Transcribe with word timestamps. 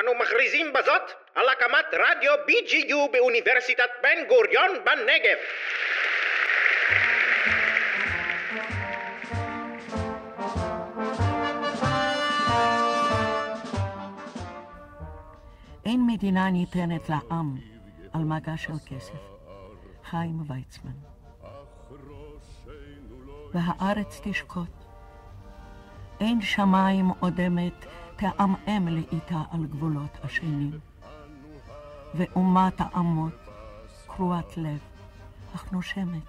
אנו 0.00 0.14
מכריזים 0.14 0.72
בזאת 0.72 1.02
על 1.34 1.48
הקמת 1.48 1.84
רדיו 1.92 2.34
BGU 2.34 3.12
באוניברסיטת 3.12 3.90
בן 4.02 4.24
גוריון 4.28 4.70
בנגב. 4.84 5.36
אין 15.84 16.06
מדינה 16.06 16.50
ניתנת 16.50 17.08
לעם 17.08 17.56
על 18.12 18.20
מגע 18.20 18.56
של 18.56 18.72
כסף. 18.86 19.36
חיים 20.10 20.50
ויצמן. 20.50 20.90
והארץ 23.52 24.20
תשקוט. 24.24 24.68
אין 26.20 26.40
שמיים 26.40 27.06
אודמת 27.22 27.86
תעמעם 28.16 28.88
לאיתה 28.88 29.42
על 29.52 29.66
גבולות 29.70 30.18
השנים. 30.22 30.70
ואומה 32.14 32.68
תעמוד, 32.76 33.30
קרועת 34.06 34.56
לב, 34.56 34.78
אך 35.54 35.72
נושמת. 35.72 36.22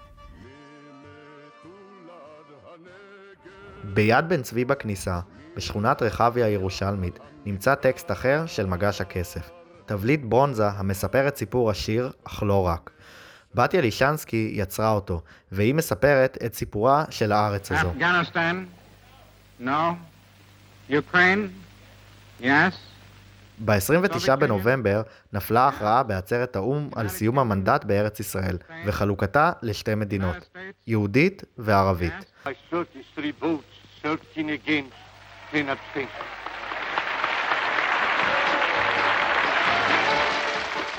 ביד 3.84 4.28
בן 4.28 4.42
צבי 4.42 4.64
בכניסה, 4.64 5.20
בשכונת 5.56 6.02
רחביה 6.02 6.46
הירושלמית, 6.46 7.18
נמצא 7.46 7.74
טקסט 7.74 8.10
אחר 8.10 8.46
של 8.46 8.66
מגש 8.66 9.00
הכסף. 9.00 9.50
תבליט 9.86 10.20
ברונזה 10.24 10.68
המספר 10.68 11.28
את 11.28 11.36
סיפור 11.36 11.70
השיר, 11.70 12.12
אך 12.24 12.42
לא 12.42 12.66
רק. 12.66 12.90
בתיה 13.54 13.80
לישנסקי 13.80 14.50
יצרה 14.54 14.90
אותו, 14.90 15.22
והיא 15.52 15.74
מספרת 15.74 16.38
את 16.46 16.54
סיפורה 16.54 17.04
של 17.10 17.32
הארץ 17.32 17.72
הזו. 17.72 17.90
אפגניסטן? 17.90 18.64
No. 19.60 19.94
Ukraine? 20.90 21.67
Yes. 22.40 22.44
ב-29 23.64 24.36
בנובמבר 24.36 25.02
נפלה 25.32 25.60
ההכרעה 25.60 26.02
בעצרת 26.02 26.56
האו"ם 26.56 26.90
על 26.96 27.08
סיום 27.08 27.38
המנדט 27.38 27.84
בארץ 27.84 28.20
ישראל 28.20 28.58
וחלוקתה 28.86 29.52
לשתי 29.62 29.94
מדינות, 29.94 30.56
יהודית 30.86 31.44
וערבית. 31.58 32.12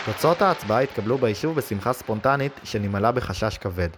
תוצאות 0.06 0.42
ההצבעה 0.42 0.80
התקבלו 0.80 1.18
ביישוב 1.18 1.56
בשמחה 1.56 1.94
ספונטנית 1.94 2.60
שנמהלה 2.64 3.12
בחשש 3.12 3.58
כבד. 3.58 3.90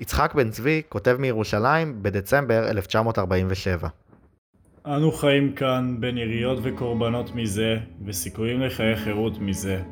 יצחק 0.00 0.34
בן 0.34 0.50
צבי 0.50 0.82
כותב 0.88 1.16
מירושלים 1.18 2.02
בדצמבר 2.02 2.68
1947. 2.70 3.88
אנו 4.86 5.12
חיים 5.12 5.52
כאן 5.52 5.96
בין 6.00 6.18
יריות 6.18 6.58
וקורבנות 6.62 7.34
מזה, 7.34 7.78
וסיכויים 8.04 8.60
לחיי 8.60 8.96
חירות 8.96 9.38
מזה. 9.38 9.82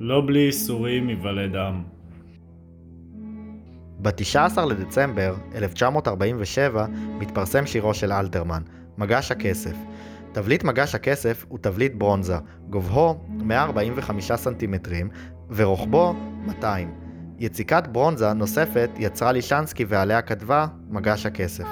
לא 0.00 0.22
בלי 0.26 0.38
ייסורים 0.38 1.10
ייוולד 1.10 1.56
עם. 1.56 1.82
ב-19 4.02 4.60
לדצמבר 4.60 5.34
1947 5.54 6.86
מתפרסם 7.18 7.66
שירו 7.66 7.94
של 7.94 8.12
אלתרמן, 8.12 8.62
מגש 8.98 9.32
הכסף. 9.32 9.76
תבליט 10.32 10.64
מגש 10.64 10.94
הכסף 10.94 11.44
הוא 11.48 11.58
תבליט 11.58 11.94
ברונזה, 11.94 12.36
גובהו 12.70 13.14
145 13.28 14.32
סנטימטרים 14.32 15.08
ורוחבו 15.50 16.14
200. 16.46 16.94
יציקת 17.38 17.88
ברונזה 17.92 18.32
נוספת 18.32 18.90
יצרה 18.98 19.32
לישנסקי 19.32 19.84
ועליה 19.88 20.22
כתבה 20.22 20.66
מגש 20.90 21.26
הכסף. 21.26 21.64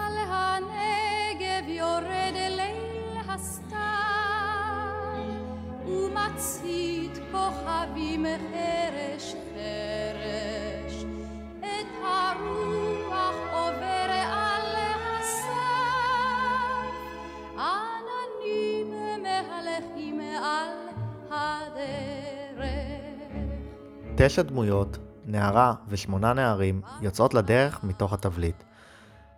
תשע 24.23 24.43
דמויות, 24.43 24.99
נערה 25.27 25.75
ושמונה 25.89 26.33
נערים, 26.33 26.81
יוצאות 27.01 27.35
לדרך 27.35 27.85
מתוך 27.85 28.13
התבליט. 28.13 28.63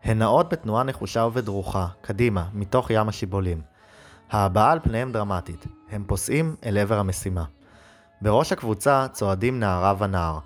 הן 0.04 0.18
נעות 0.18 0.52
בתנועה 0.52 0.82
נחושה 0.82 1.24
ובדרוכה, 1.24 1.86
קדימה, 2.00 2.48
מתוך 2.52 2.90
ים 2.90 3.08
השיבולים. 3.08 3.60
ההבעה 4.30 4.72
על 4.72 4.78
פניהם 4.82 5.12
דרמטית, 5.12 5.66
הם 5.90 6.04
פוסעים 6.06 6.56
אל 6.66 6.78
עבר 6.78 6.98
המשימה. 6.98 7.44
בראש 8.20 8.52
הקבוצה 8.52 9.06
צועדים 9.12 9.60
נערה 9.60 9.94
ונער. 9.98 10.38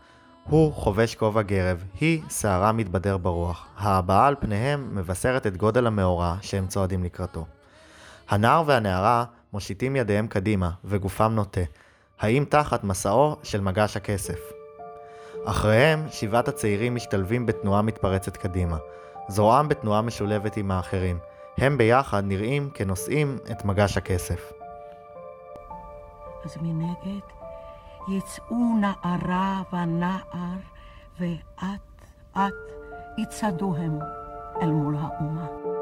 הוא 0.45 0.73
חובש 0.73 1.15
כובע 1.15 1.43
גרב, 1.43 1.85
היא 2.01 2.23
שערה 2.31 2.73
מתבדר 2.73 3.17
ברוח. 3.17 3.67
ההבעה 3.77 4.27
על 4.27 4.35
פניהם 4.41 4.97
מבשרת 4.97 5.47
את 5.47 5.57
גודל 5.57 5.87
המאורע 5.87 6.37
שהם 6.43 6.67
צועדים 6.67 7.05
לקראתו. 7.05 7.47
הנער 8.29 8.63
והנערה 8.67 9.25
מושיטים 9.53 9.97
ידיהם 9.97 10.27
קדימה, 10.27 10.71
וגופם 10.85 11.33
נוטה. 11.35 11.61
האם 12.21 12.45
תחת 12.49 12.85
מסעו 12.85 13.37
של 13.43 13.61
מגש 13.61 13.97
הכסף? 13.97 14.39
אחריהם, 15.45 16.07
שבעת 16.11 16.49
הצעירים 16.49 16.95
משתלבים 16.95 17.47
בתנועה 17.47 17.83
מתפרצת 17.83 18.37
קדימה. 18.37 18.77
זרועם 19.29 19.69
בתנועה 19.69 20.03
משולבת 20.03 20.57
עם 20.57 20.71
האחרים. 20.71 21.19
הם 21.59 21.79
ביחד 21.79 22.25
נראים 22.25 22.71
כנושאים 22.75 23.39
את 23.51 23.65
מגש 23.65 23.97
הכסף. 23.97 24.53
אז 26.45 26.57
מנגד 26.63 27.27
יצאו 28.09 28.79
נערה 28.81 29.63
ונער, 29.73 30.59
ואט 31.21 31.81
אט 32.37 32.53
יצעדו 33.19 33.75
הם 33.77 33.99
אל 34.63 34.71
מול 34.71 34.97
האומה. 35.01 35.76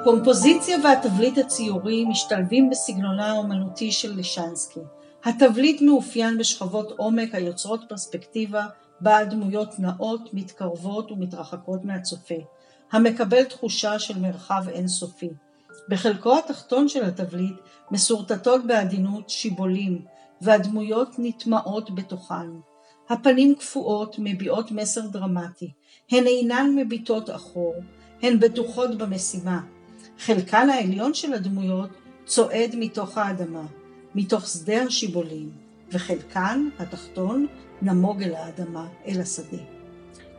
הקומפוזיציה 0.00 0.76
והתבליט 0.84 1.38
הציורי 1.38 2.04
משתלבים 2.04 2.70
בסגנונה 2.70 3.30
האומנותי 3.30 3.92
של 3.92 4.12
לישנסקי. 4.12 4.80
התבליט 5.24 5.82
מאופיין 5.82 6.38
בשכבות 6.38 6.92
עומק 6.96 7.34
היוצרות 7.34 7.80
פרספקטיבה 7.88 8.66
בה 9.00 9.18
הדמויות 9.18 9.78
נעות, 9.78 10.34
מתקרבות 10.34 11.12
ומתרחקות 11.12 11.84
מהצופה, 11.84 12.34
המקבל 12.92 13.44
תחושה 13.44 13.98
של 13.98 14.18
מרחב 14.18 14.64
אינסופי. 14.68 15.30
בחלקו 15.88 16.38
התחתון 16.38 16.88
של 16.88 17.04
התבליט 17.04 17.56
מסורטטות 17.90 18.66
בעדינות 18.66 19.30
שיבולים, 19.30 20.04
והדמויות 20.40 21.08
נטמעות 21.18 21.94
בתוכן. 21.94 22.50
הפנים 23.10 23.54
קפואות 23.54 24.16
מביעות 24.18 24.70
מסר 24.70 25.06
דרמטי, 25.06 25.72
הן 26.10 26.26
אינן 26.26 26.70
מביטות 26.76 27.30
אחור, 27.30 27.74
הן 28.22 28.40
בטוחות 28.40 28.98
במשימה. 28.98 29.60
חלקן 30.20 30.70
העליון 30.70 31.14
של 31.14 31.34
הדמויות 31.34 31.90
צועד 32.26 32.74
מתוך 32.78 33.18
האדמה, 33.18 33.62
מתוך 34.14 34.46
שדה 34.46 34.82
השיבולים, 34.82 35.50
וחלקן, 35.92 36.68
התחתון, 36.78 37.46
נמוג 37.82 38.22
אל 38.22 38.34
האדמה, 38.34 38.88
אל 39.06 39.20
השדה. 39.20 39.62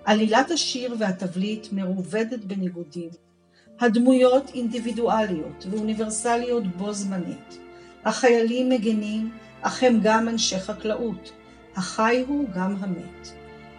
עלילת 0.06 0.52
השיר 0.52 0.96
והתבליט 1.00 1.68
מרובדת 1.72 2.40
בניגודים. 2.40 3.10
הדמויות 3.80 4.52
אינדיבידואליות 4.54 5.66
ואוניברסליות 5.70 6.68
בו 6.68 6.94
זמנית. 6.94 7.58
החיילים 8.06 8.70
מגנים, 8.70 9.32
אך 9.62 9.84
הם 9.84 10.00
גם 10.04 10.30
אנשי 10.30 10.60
חקלאות. 10.60 11.32
החי 11.76 12.24
הוא 12.28 12.50
גם 12.56 12.76
המת. 12.80 13.28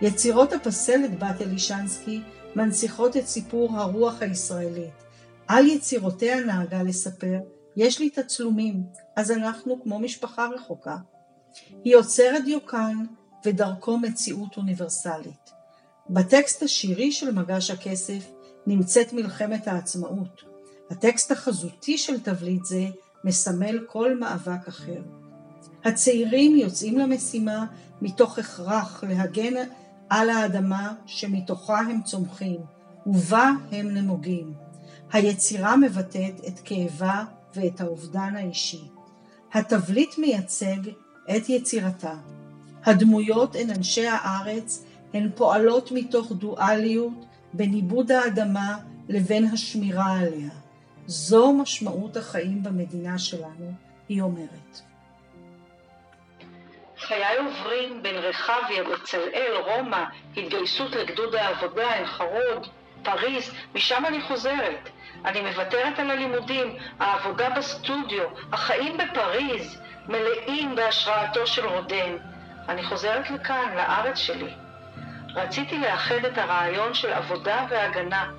יצירות 0.03 0.53
הפסלת 0.53 1.19
בתיה 1.19 1.47
לישנסקי 1.47 2.21
מנציחות 2.57 3.17
את 3.17 3.27
סיפור 3.27 3.79
הרוח 3.79 4.23
הישראלית. 4.23 5.02
על 5.53 5.67
יצירותיה 5.67 6.41
נהגה 6.41 6.83
לספר, 6.83 7.39
יש 7.77 7.99
לי 7.99 8.11
תצלומים, 8.11 8.83
אז 9.17 9.31
אנחנו 9.31 9.83
כמו 9.83 9.99
משפחה 9.99 10.49
רחוקה. 10.55 10.97
היא 11.85 11.93
יוצרת 11.93 12.45
דיוקן 12.45 12.97
ודרכו 13.45 13.99
מציאות 13.99 14.57
אוניברסלית. 14.57 15.51
בטקסט 16.11 16.63
השירי 16.63 17.13
של 17.13 17.31
מגש 17.31 17.71
הכסף 17.71 18.31
נמצאת 18.67 19.13
מלחמת 19.13 19.69
העצמאות. 19.69 20.43
הטקסט 20.91 21.31
החזותי 21.31 21.99
של 21.99 22.21
תבליט 22.21 22.65
זה 22.65 22.85
מסמל 23.25 23.79
כל 23.87 24.19
מאבק 24.19 24.69
אחר. 24.69 25.03
הצעירים 25.85 26.57
יוצאים 26.57 26.99
למשימה 26.99 27.67
מתוך 28.03 28.39
הכרח 28.39 29.05
להגן 29.05 29.55
על 30.11 30.31
האדמה 30.31 30.95
שמתוכה 31.07 31.79
הם 31.79 32.03
צומחים, 32.03 32.61
ובה 33.07 33.51
הם 33.73 33.89
נמוגים. 33.89 34.62
היצירה 35.13 35.77
מבטאת 35.77 36.41
את 36.49 36.61
כאבה 36.65 37.25
ואת 37.55 37.81
האובדן 37.81 38.37
האישי. 38.37 38.83
התבליט 39.53 40.19
מייצג 40.19 40.91
את 41.37 41.49
יצירתה. 41.49 42.15
הדמויות 42.85 43.57
הן 43.57 43.71
אנשי 43.71 44.07
הארץ, 44.07 44.87
הן 45.15 45.31
פועלות 45.35 45.93
מתוך 45.93 46.33
דואליות 46.33 47.13
בין 47.53 47.73
עיבוד 47.73 48.13
האדמה 48.13 48.77
לבין 49.09 49.45
השמירה 49.45 50.13
עליה. 50.13 50.51
זו 51.07 51.53
משמעות 51.53 52.17
החיים 52.17 52.63
במדינה 52.63 53.19
שלנו, 53.19 53.73
היא 54.09 54.23
אומרת. 54.23 54.81
חיי 56.99 57.37
עוברים 57.37 58.03
בין 58.03 58.15
רחביה, 58.15 58.85
בצלאל, 58.85 59.55
רומא, 59.67 60.05
התגייסות 60.37 60.91
לגדוד 60.93 61.35
העבודה, 61.35 61.95
עין 61.95 62.07
חרוד, 62.07 62.67
פריז, 63.03 63.51
משם 63.75 64.03
אני 64.07 64.21
חוזרת. 64.21 64.89
אני 65.25 65.41
מוותרת 65.41 65.99
על 65.99 66.11
הלימודים, 66.11 66.77
העבודה 66.99 67.51
בסטודיו, 67.51 68.25
החיים 68.53 68.99
בפריז, 68.99 69.81
מלאים 70.09 70.75
בהשראתו 70.75 71.47
של 71.47 71.67
רודן. 71.67 72.17
אני 72.69 72.83
חוזרת 72.85 73.31
לכאן, 73.31 73.75
לארץ 73.77 74.17
שלי. 74.17 74.55
רציתי 75.35 75.79
לאחד 75.79 76.25
את 76.33 76.39
הרעיון 76.39 76.95
של 76.95 77.13
עבודה 77.13 77.67
והגנה. 77.71 78.31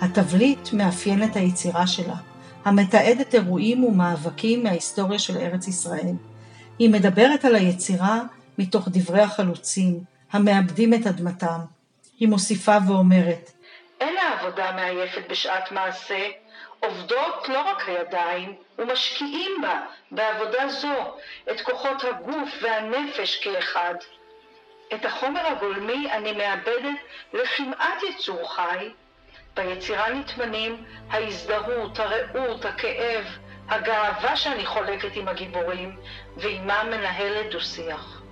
התבליט 0.00 0.72
מאפיין 0.72 1.22
את 1.22 1.36
היצירה 1.36 1.86
שלה, 1.86 2.16
המתעדת 2.64 3.34
אירועים 3.34 3.84
ומאבקים 3.84 4.62
מההיסטוריה 4.62 5.18
של 5.18 5.36
ארץ 5.36 5.68
ישראל. 5.68 6.14
היא 6.78 6.90
מדברת 6.90 7.44
על 7.44 7.54
היצירה 7.54 8.20
מתוך 8.58 8.88
דברי 8.92 9.22
החלוצים, 9.22 10.00
המאבדים 10.32 10.94
את 10.94 11.06
אדמתם. 11.06 11.58
היא 12.18 12.28
מוסיפה 12.28 12.76
ואומרת, 12.88 13.50
אין 14.00 14.16
העבודה 14.16 14.72
מעייפת 14.72 15.22
בשעת 15.28 15.72
מעשה, 15.72 16.28
עובדות 16.80 17.48
לא 17.48 17.60
רק 17.60 17.88
הידיים, 17.88 18.54
ומשקיעים 18.78 19.50
בה, 19.62 19.80
בעבודה 20.10 20.68
זו, 20.68 21.16
את 21.50 21.60
כוחות 21.60 22.04
הגוף 22.04 22.48
והנפש 22.62 23.40
כאחד. 23.44 23.94
את 24.94 25.04
החומר 25.04 25.46
הגולמי 25.46 26.12
אני 26.12 26.32
מאבדת 26.32 26.98
לכמעט 27.32 28.02
יצור 28.10 28.54
חי. 28.54 28.90
ביצירה 29.54 30.10
נטמנים 30.10 30.84
ההזדהות, 31.10 31.98
הרעות, 31.98 32.64
הכאב, 32.64 33.24
הגאווה 33.68 34.36
שאני 34.36 34.66
חולקת 34.66 35.16
עם 35.16 35.28
הגיבורים, 35.28 35.96
ועימם 36.36 36.86
מנהלת 36.90 37.50
דו-שיח. 37.50 38.22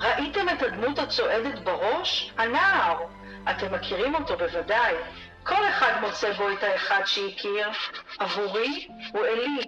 ראיתם 0.00 0.48
את 0.48 0.62
הדמות 0.62 0.98
הצועדת 0.98 1.58
בראש? 1.58 2.32
הנער. 2.38 2.96
אתם 3.50 3.74
מכירים 3.74 4.14
אותו 4.14 4.36
בוודאי. 4.36 4.94
כל 5.42 5.68
אחד 5.68 5.92
מוצא 6.00 6.32
בו 6.32 6.50
את 6.50 6.62
האחד 6.62 7.00
שהכיר. 7.04 7.68
עבורי 8.18 8.88
הוא 9.12 9.26
עלי, 9.26 9.60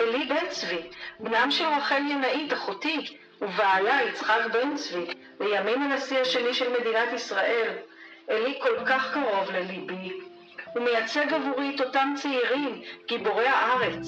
עלי 0.00 0.24
בן 0.24 0.48
צבי, 0.48 0.90
בנם 1.20 1.50
של 1.50 1.64
רחל 1.64 2.02
ינאית, 2.10 2.52
אחותי, 2.52 3.18
ובעלה 3.40 4.02
יצחק 4.02 4.40
בן 4.52 4.76
צבי, 4.76 5.06
לימים 5.40 5.82
הנשיא 5.82 6.18
השני 6.18 6.54
של 6.54 6.80
מדינת 6.80 7.12
ישראל. 7.12 7.78
עלי 8.28 8.58
כל 8.62 8.76
כך 8.86 9.12
קרוב 9.12 9.50
לליבי. 9.50 10.12
הוא 10.74 10.84
מייצג 10.84 11.32
עבורי 11.32 11.72
את 11.76 11.80
אותם 11.80 12.14
צעירים, 12.16 12.82
גיבורי 13.08 13.46
הארץ. 13.46 14.06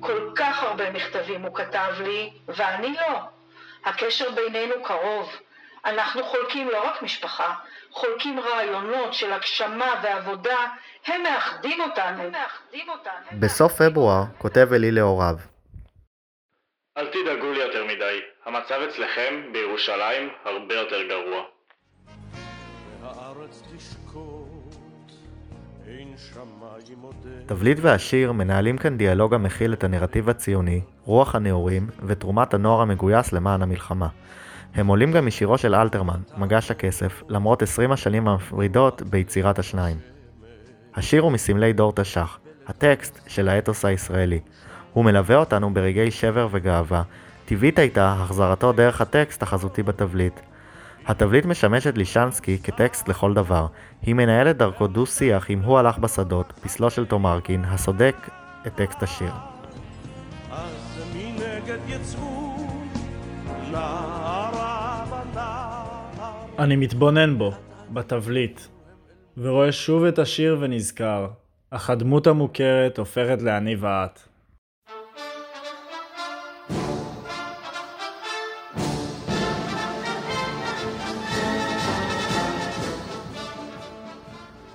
כל 0.00 0.30
כך 0.36 0.62
הרבה 0.62 0.90
מכתבים 0.90 1.42
הוא 1.42 1.54
כתב 1.54 1.92
לי, 2.00 2.30
ואני 2.48 2.94
לא. 2.94 3.18
הקשר 3.84 4.30
בינינו 4.30 4.74
קרוב. 4.82 5.36
אנחנו 5.84 6.24
חולקים 6.24 6.68
לא 6.68 6.88
רק 6.88 7.02
משפחה, 7.02 7.54
חולקים 7.90 8.40
רעיונות 8.40 9.14
של 9.14 9.32
הגשמה 9.32 10.00
ועבודה, 10.02 10.58
הם 11.06 11.22
מאחדים 11.22 11.80
אותנו. 11.80 12.22
הם 12.22 12.32
מאחדים 12.32 12.88
אותנו. 12.88 13.40
בסוף 13.40 13.82
פברואר 13.82 14.24
כותב 14.38 14.68
אלי 14.72 14.90
להוריו, 14.90 15.34
אל 16.96 17.06
תדאגו 17.06 17.52
לי 17.52 17.60
יותר 17.60 17.84
מדי, 17.84 18.20
המצב 18.46 18.80
אצלכם, 18.88 19.42
בירושלים, 19.52 20.28
הרבה 20.44 20.74
יותר 20.74 21.02
גרוע. 21.08 21.42
תבליט 27.46 27.78
והשיר 27.80 28.32
מנהלים 28.32 28.78
כאן 28.78 28.96
דיאלוג 28.96 29.34
המכיל 29.34 29.72
את 29.72 29.84
הנרטיב 29.84 30.28
הציוני, 30.28 30.80
רוח 31.04 31.34
הנעורים 31.34 31.86
ותרומת 32.06 32.54
הנוער 32.54 32.80
המגויס 32.80 33.32
למען 33.32 33.62
המלחמה. 33.62 34.08
הם 34.74 34.86
עולים 34.86 35.12
גם 35.12 35.26
משירו 35.26 35.58
של 35.58 35.74
אלתרמן, 35.74 36.20
מגש 36.36 36.70
הכסף, 36.70 37.22
למרות 37.28 37.62
20 37.62 37.92
השנים 37.92 38.28
המפרידות 38.28 39.02
ביצירת 39.02 39.58
השניים. 39.58 39.96
השיר 40.94 41.22
הוא 41.22 41.32
מסמלי 41.32 41.72
דור 41.72 41.92
תש"ח, 41.92 42.38
הטקסט 42.66 43.20
של 43.26 43.48
האתוס 43.48 43.84
הישראלי. 43.84 44.40
הוא 44.92 45.04
מלווה 45.04 45.36
אותנו 45.36 45.74
ברגעי 45.74 46.10
שבר 46.10 46.48
וגאווה, 46.50 47.02
טבעית 47.44 47.78
הייתה 47.78 48.12
החזרתו 48.12 48.72
דרך 48.72 49.00
הטקסט 49.00 49.42
החזותי 49.42 49.82
בתבליט. 49.82 50.40
התבליט 51.06 51.44
משמשת 51.44 51.98
לישנסקי 51.98 52.58
כטקסט 52.62 53.08
לכל 53.08 53.34
דבר. 53.34 53.66
היא 54.02 54.14
מנהלת 54.14 54.56
דרכו 54.56 54.86
דו-שיח 54.86 55.50
אם 55.50 55.60
הוא 55.62 55.78
הלך 55.78 55.98
בשדות, 55.98 56.52
פסלו 56.62 56.90
של 56.90 57.06
תומרקין, 57.06 57.64
הסודק 57.64 58.16
את 58.66 58.74
טקסט 58.74 59.02
השיר. 59.02 59.32
אז 60.50 61.02
מנגד 61.14 61.78
יצאו 61.88 62.56
ונער 63.46 64.51
אני 66.62 66.76
מתבונן 66.76 67.38
בו, 67.38 67.52
בתבליט, 67.92 68.60
ורואה 69.36 69.72
שוב 69.72 70.04
את 70.04 70.18
השיר 70.18 70.56
ונזכר, 70.60 71.26
אך 71.70 71.90
הדמות 71.90 72.26
המוכרת 72.26 72.98
הופכת 72.98 73.42
לעני 73.42 73.76
ואת. 73.76 74.20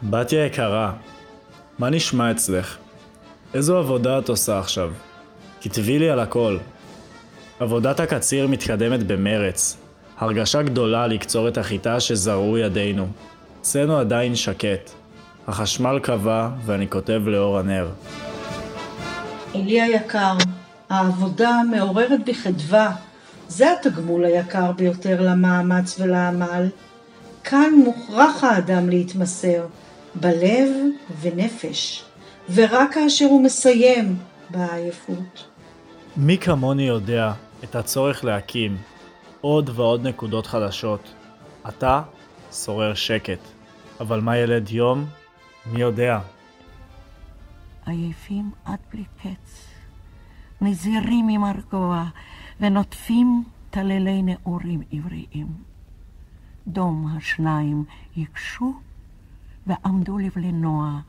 בתיה 0.04 0.46
יקרה, 0.46 0.94
מה 1.80 1.90
נשמע 1.90 2.32
אצלך? 2.32 2.78
איזו 3.54 3.78
עבודה 3.78 4.20
את 4.20 4.30
עושה 4.30 4.60
עכשיו? 4.60 4.94
כתבי 5.62 6.00
לי 6.00 6.10
על 6.10 6.20
הכל. 6.20 6.58
עבודת 7.60 8.00
הקציר 8.00 8.48
מתקדמת 8.48 9.04
במרץ. 9.04 9.87
הרגשה 10.20 10.62
גדולה 10.62 11.08
לקצור 11.08 11.48
את 11.48 11.58
החיטה 11.58 12.00
שזרעו 12.00 12.58
ידינו. 12.58 13.08
אצלנו 13.62 13.98
עדיין 13.98 14.36
שקט. 14.36 14.92
החשמל 15.48 16.00
כבה 16.04 16.50
ואני 16.66 16.90
כותב 16.90 17.22
לאור 17.26 17.60
הנר. 17.60 17.90
אלי 19.56 19.82
היקר, 19.82 20.34
העבודה 20.90 21.62
מעוררת 21.72 22.26
בי 22.26 22.34
חדווה. 22.34 22.92
זה 23.48 23.72
התגמול 23.72 24.26
היקר 24.26 24.72
ביותר 24.72 25.22
למאמץ 25.22 26.00
ולעמל. 26.00 26.68
כאן 27.44 27.74
מוכרח 27.86 28.44
האדם 28.44 28.90
להתמסר, 28.90 29.66
בלב 30.16 30.70
ונפש, 31.22 32.04
ורק 32.54 32.94
כאשר 32.94 33.26
הוא 33.26 33.44
מסיים, 33.44 34.16
בעייפות. 34.50 35.46
מי 36.18 36.38
כמוני 36.38 36.88
יודע 36.88 37.32
את 37.64 37.76
הצורך 37.76 38.24
להקים 38.24 38.78
עוד 39.48 39.70
ועוד 39.76 40.08
נקודות 40.08 40.48
חדשות. 40.48 41.14
אתה 41.68 42.04
שורר 42.52 42.94
שקט, 42.94 43.40
אבל 44.00 44.22
מה 44.22 44.38
ילד 44.38 44.70
יום? 44.70 45.06
מי 45.66 45.82
יודע? 45.82 46.20
עייפים 47.86 48.52
עד 48.66 48.80
בלי 48.94 49.04
קץ, 49.24 49.68
נזירים 50.62 51.28
ממרגוע, 51.28 52.06
ונוטפים 52.60 53.44
טללי 53.70 54.22
נעורים 54.22 54.82
עבריים. 54.92 55.48
דום 56.68 57.18
השניים 57.18 57.84
ייגשו 58.16 58.74
ועמדו 59.68 60.18
לבלי 60.18 60.52
נוע, 60.52 61.00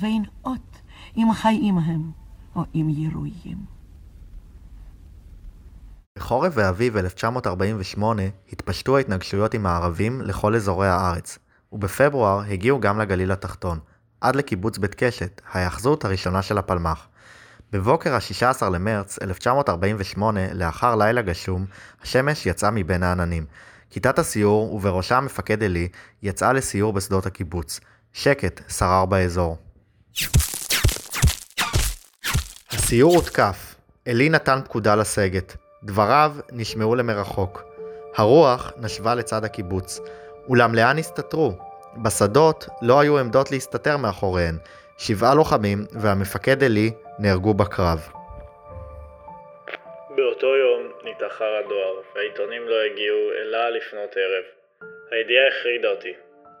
ואין 0.00 0.24
אות 0.44 0.80
אם 1.16 1.28
חיים 1.32 1.78
הם 1.78 2.10
או 2.56 2.62
אם 2.74 2.88
ירויים. 2.90 3.77
בחורף 6.18 6.52
ואביב 6.56 6.96
1948 6.96 8.22
התפשטו 8.52 8.96
ההתנגשויות 8.96 9.54
עם 9.54 9.66
הערבים 9.66 10.20
לכל 10.20 10.54
אזורי 10.54 10.88
הארץ, 10.88 11.38
ובפברואר 11.72 12.40
הגיעו 12.50 12.80
גם 12.80 13.00
לגליל 13.00 13.32
התחתון, 13.32 13.78
עד 14.20 14.36
לקיבוץ 14.36 14.78
בית 14.78 14.94
קשת, 14.94 15.40
ההיאחזות 15.52 16.04
הראשונה 16.04 16.42
של 16.42 16.58
הפלמ"ח. 16.58 17.06
בבוקר 17.72 18.14
ה-16 18.14 18.64
למרץ 18.64 19.18
1948, 19.22 20.54
לאחר 20.54 20.96
לילה 20.96 21.22
גשום, 21.22 21.66
השמש 22.02 22.46
יצאה 22.46 22.70
מבין 22.70 23.02
העננים. 23.02 23.46
כיתת 23.90 24.18
הסיור, 24.18 24.74
ובראשה 24.74 25.16
המפקד 25.16 25.62
עלי, 25.62 25.88
יצאה 26.22 26.52
לסיור 26.52 26.92
בשדות 26.92 27.26
הקיבוץ. 27.26 27.80
שקט 28.12 28.60
שרר 28.68 29.04
באזור. 29.04 29.58
הסיור 32.70 33.14
הותקף. 33.14 33.74
עלי 34.08 34.28
נתן 34.28 34.60
פקודה 34.64 34.94
לסגת. 34.94 35.67
דבריו 35.82 36.32
נשמעו 36.52 36.94
למרחוק. 36.94 37.62
הרוח 38.16 38.72
נשבה 38.76 39.14
לצד 39.14 39.44
הקיבוץ. 39.44 40.00
אולם 40.48 40.74
לאן 40.74 40.98
הסתתרו? 40.98 41.52
בשדות 42.02 42.66
לא 42.82 43.00
היו 43.00 43.18
עמדות 43.18 43.50
להסתתר 43.50 43.96
מאחוריהן. 43.96 44.54
שבעה 44.98 45.34
לוחמים 45.34 45.78
והמפקד 46.02 46.64
עלי 46.64 46.90
נהרגו 47.18 47.54
בקרב. 47.54 47.98
באותו 50.16 50.56
יום 50.56 50.92
נתאחר 51.04 51.56
הדואר, 51.64 52.00
והעיתונים 52.14 52.68
לא 52.68 52.76
הגיעו 52.82 53.32
אלא 53.32 53.68
לפנות 53.68 54.16
ערב. 54.16 54.44
הידיעה 55.10 55.48
החרידה 55.48 55.88
אותי. 55.88 56.14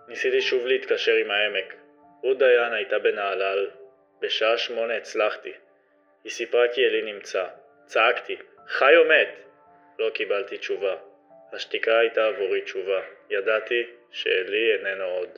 ניסיתי 0.08 0.40
שוב 0.40 0.66
להתקשר 0.66 1.12
עם 1.12 1.30
העמק. 1.30 1.74
רות 2.22 2.38
דיין 2.38 2.72
הייתה 2.72 2.98
בנהלל. 2.98 3.66
בשעה 4.22 4.58
שמונה 4.58 4.96
הצלחתי. 4.96 5.52
היא 6.24 6.32
סיפרה 6.32 6.62
כי 6.74 6.80
אלי 6.86 7.12
נמצא. 7.12 7.44
צעקתי, 7.86 8.36
חי 8.68 8.96
או 8.96 9.04
מת? 9.04 9.28
לא 9.98 10.10
קיבלתי 10.10 10.58
תשובה. 10.58 10.96
השתיקה 11.52 11.98
הייתה 11.98 12.26
עבורי 12.26 12.60
תשובה. 12.60 13.00
ידעתי 13.30 13.82
שאלי 14.12 14.74
איננו 14.74 15.04
עוד. 15.04 15.28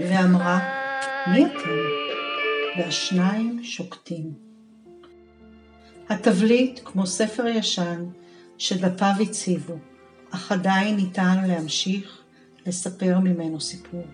ואמרה, 0.00 0.58
מי 1.26 1.46
אתם? 1.46 2.01
והשניים 2.78 3.64
שוקטים. 3.64 4.32
התבליט 6.08 6.80
כמו 6.84 7.06
ספר 7.06 7.46
ישן 7.46 8.04
שדפיו 8.58 9.12
הציבו, 9.22 9.74
אך 10.34 10.52
עדיין 10.52 10.96
ניתן 10.96 11.44
להמשיך 11.48 12.22
לספר 12.66 13.18
ממנו 13.18 13.60
סיפור. 13.60 14.04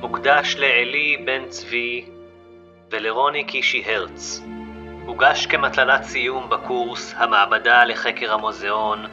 מוקדש 0.00 0.56
לעלי 0.56 1.16
בן 1.26 1.48
צבי 1.48 2.04
ולרוני 2.90 3.44
קישי 3.44 3.82
הרץ. 3.86 4.42
הוגש 5.06 5.46
כמטלת 5.46 6.02
סיום 6.02 6.50
בקורס 6.50 7.14
המעבדה 7.16 7.84
לחקר 7.84 8.32
המוזיאון 8.32 9.06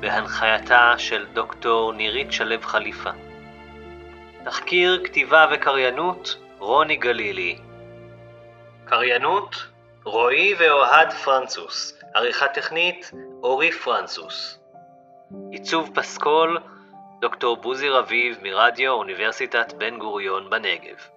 בהנחייתה 0.00 0.94
של 0.98 1.26
דוקטור 1.34 1.92
נירית 1.92 2.32
שלו 2.32 2.62
חליפה. 2.62 3.10
תחקיר 4.44 5.00
כתיבה 5.04 5.46
וקריינות 5.52 6.36
רוני 6.58 6.96
גלילי. 6.96 7.58
קריינות 8.84 9.66
רועי 10.04 10.54
ואוהד 10.58 11.12
פרנצוס. 11.12 12.00
עריכה 12.14 12.48
טכנית 12.48 13.10
אורי 13.42 13.72
פרנצוס. 13.72 14.58
עיצוב 15.50 15.90
פסקול 15.94 16.58
דוקטור 17.20 17.56
בוזי 17.56 17.88
רביב 17.88 18.38
מרדיו 18.42 18.92
אוניברסיטת 18.92 19.72
בן 19.72 19.98
גוריון 19.98 20.50
בנגב. 20.50 21.13